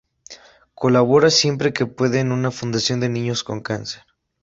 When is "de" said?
3.01-3.09